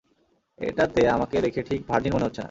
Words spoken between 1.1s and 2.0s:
আমাকে দেখে ঠিক